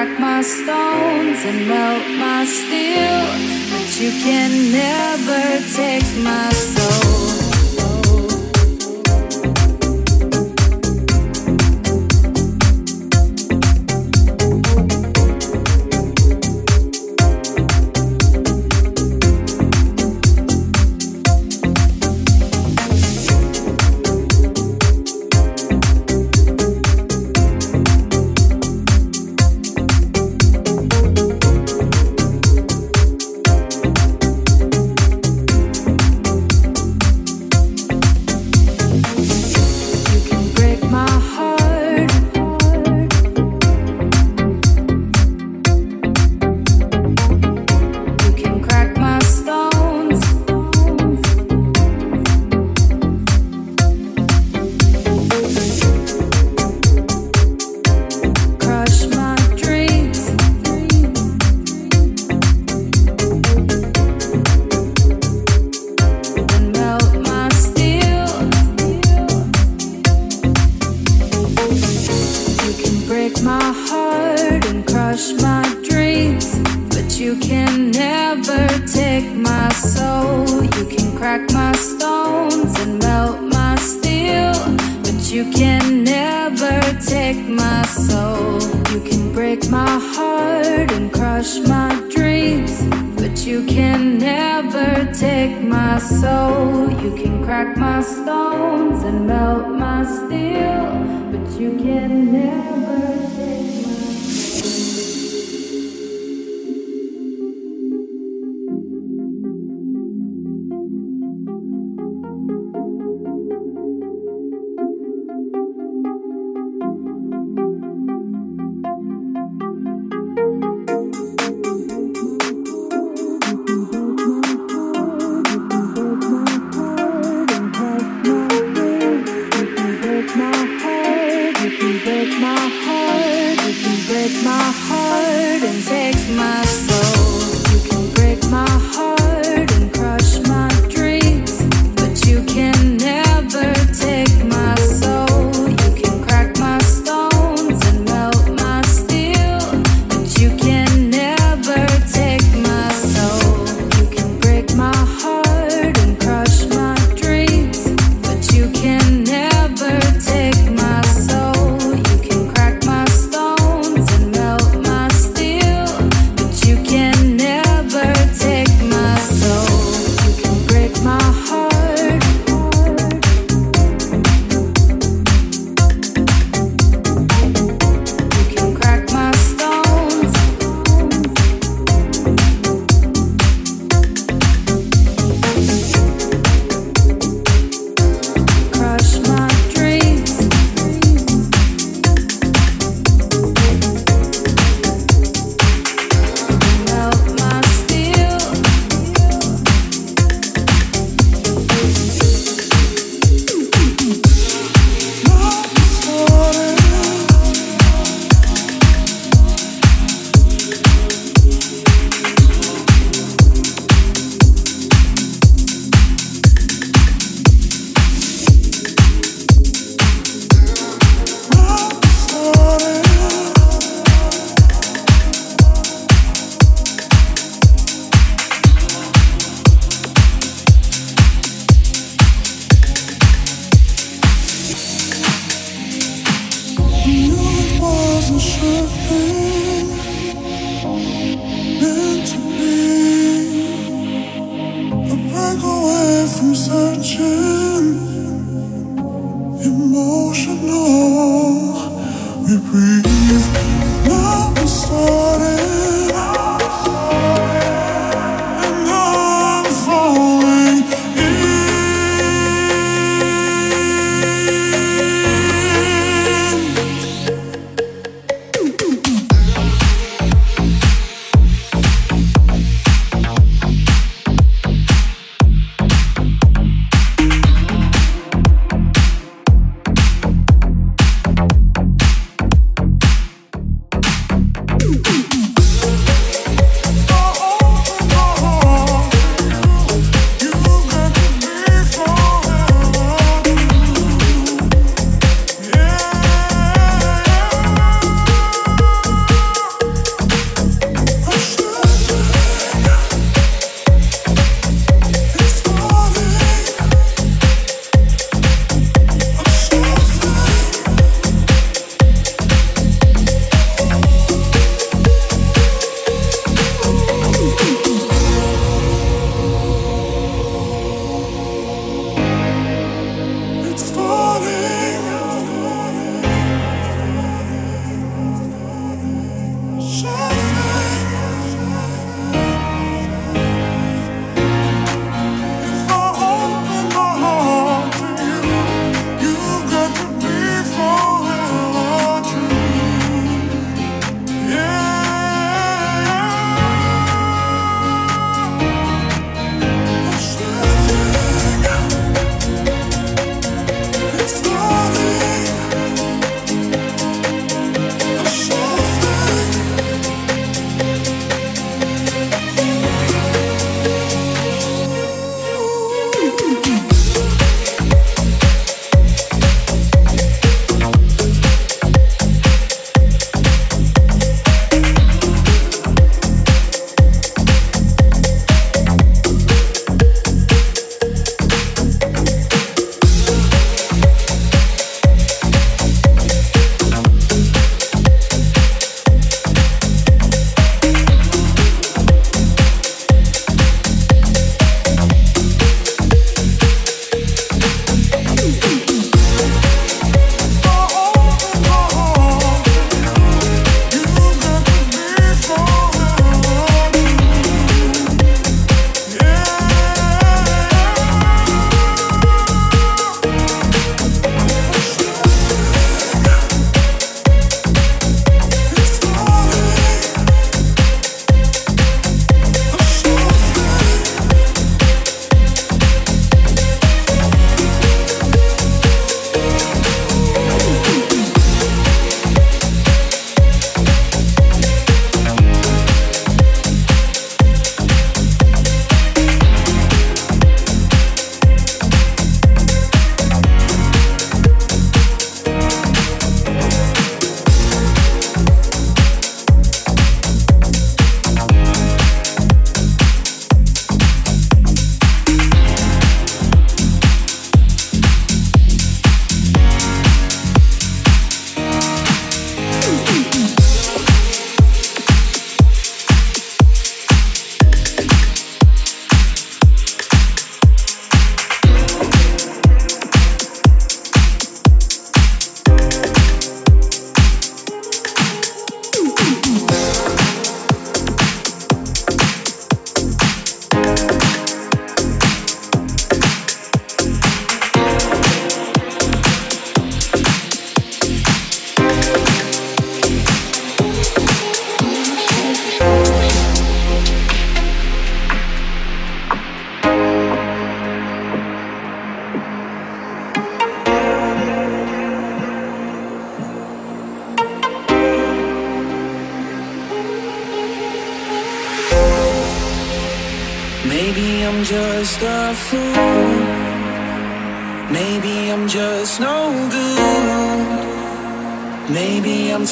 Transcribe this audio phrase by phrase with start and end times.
[0.00, 3.20] crack my stones and melt my steel,
[3.70, 4.49] but you can't.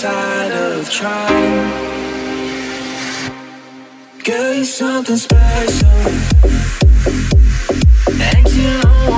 [0.00, 1.72] tired of trying.
[4.22, 5.88] Girl, you're something special.
[8.20, 9.17] And you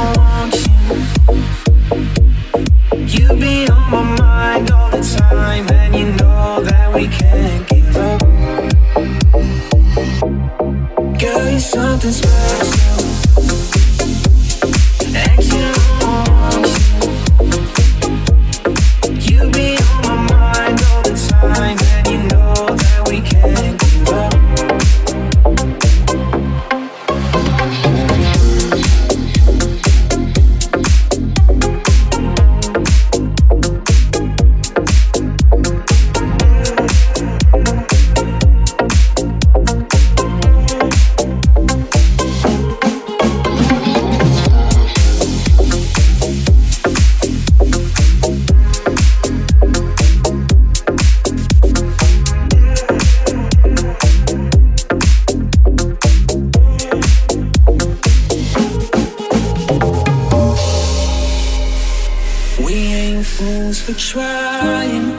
[63.93, 65.11] for trying.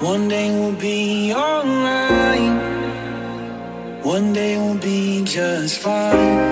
[0.00, 2.62] One day we'll be alright.
[4.04, 6.45] One day we'll be just fine.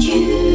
[0.00, 0.49] you.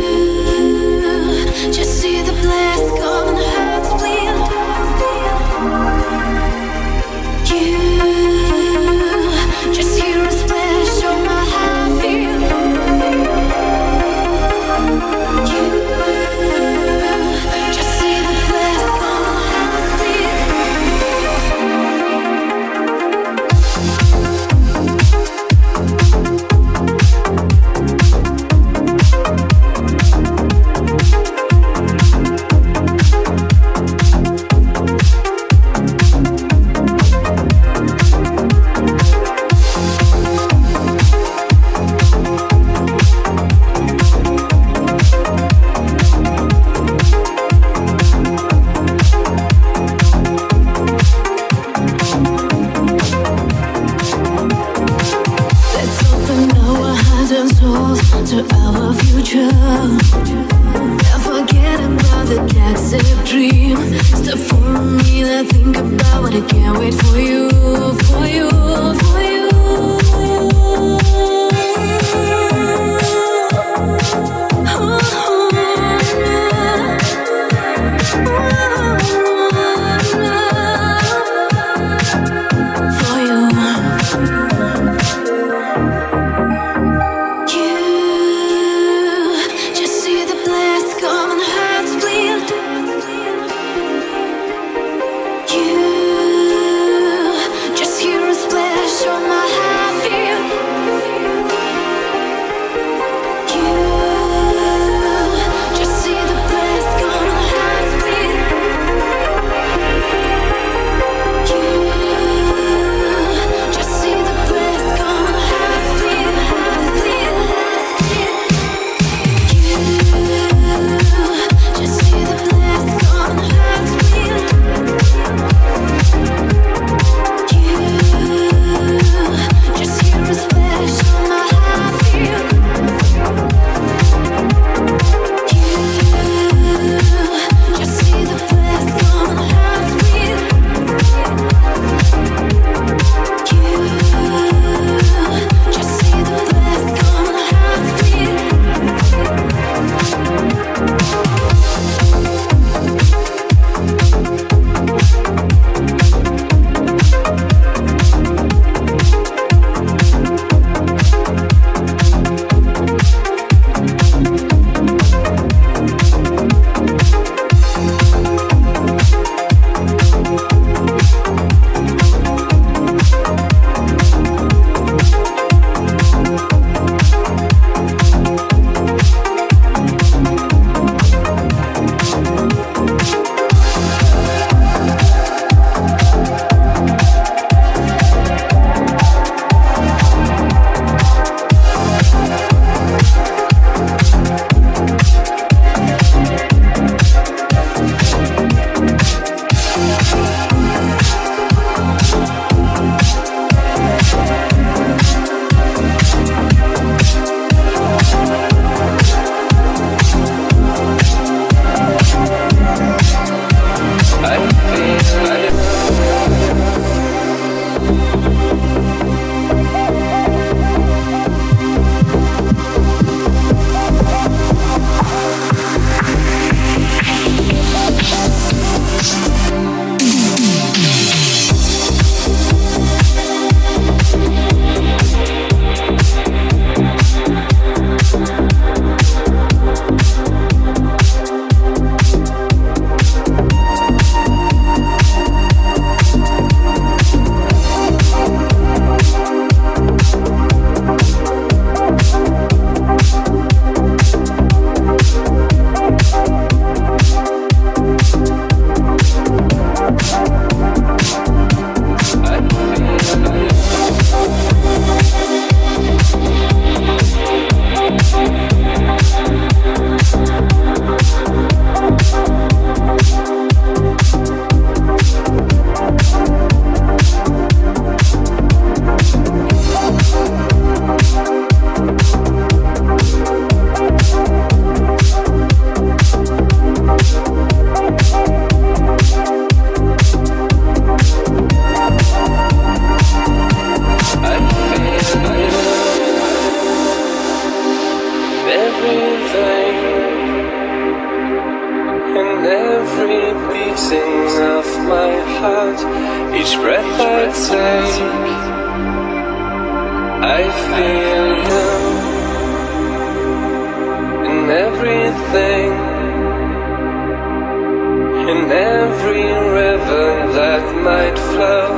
[318.29, 319.23] in every
[319.61, 321.77] river that might flow,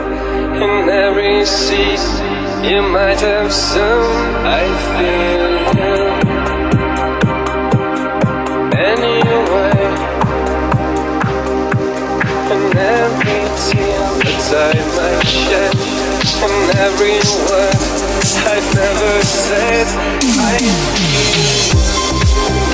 [0.56, 1.98] in every sea
[2.64, 4.36] you might have sown.
[4.46, 5.98] I feel you.
[8.92, 9.80] Anyway,
[12.54, 12.64] in
[12.96, 15.74] every tear that I might shed,
[16.48, 16.56] in
[16.88, 17.80] every word
[18.54, 19.88] I've never said,
[20.40, 20.58] I
[20.96, 22.67] feel.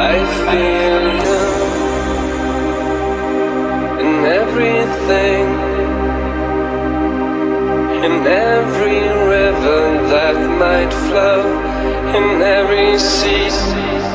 [0.00, 1.42] I feel you
[4.04, 5.46] in everything,
[8.06, 9.02] in every
[9.36, 9.82] river
[10.12, 11.42] that might flow,
[12.18, 13.50] in every sea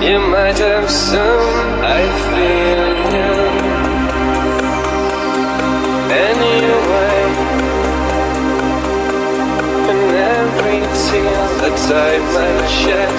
[0.04, 1.54] you might have sown.
[2.00, 3.34] I feel you
[6.30, 7.20] anyway,
[9.92, 10.02] in
[10.34, 11.78] every tear that
[12.10, 13.16] I might shed,